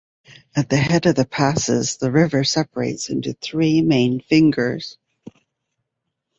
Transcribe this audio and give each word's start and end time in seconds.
At 0.55 0.67
the 0.67 0.77
Head 0.77 1.05
of 1.05 1.29
Passes, 1.29 1.97
the 1.97 2.09
river 2.11 2.43
separates 2.43 3.11
into 3.11 3.33
three 3.33 3.83
main 3.83 4.19
fingers. 4.19 4.97